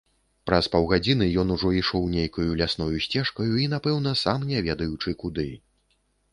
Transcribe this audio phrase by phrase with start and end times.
[0.49, 5.49] Праз паўгадзіны ён ужо ішоў нейкаю лясною сцежкаю, і напэўна сам не ведаючы куды.